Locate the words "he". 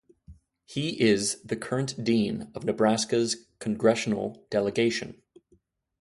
0.65-0.99